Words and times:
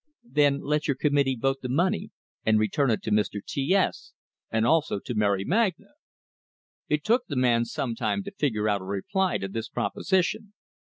"Then 0.31 0.61
let 0.61 0.87
your 0.87 0.95
committee 0.95 1.37
vote 1.39 1.61
the 1.61 1.69
money, 1.69 2.09
and 2.43 2.57
return 2.57 2.89
it 2.89 3.03
to 3.03 3.11
Mr. 3.11 3.39
T 3.45 3.71
S, 3.75 4.13
and 4.49 4.65
also 4.65 4.97
to 4.99 5.13
Mary 5.13 5.45
Magna." 5.45 5.89
It 6.89 7.03
took 7.03 7.27
the 7.27 7.35
man 7.35 7.65
sometime 7.65 8.23
to 8.23 8.31
figure 8.31 8.67
out 8.67 8.81
a 8.81 8.85
reply 8.85 9.37
to 9.37 9.47
this 9.47 9.69
proposition. 9.69 10.53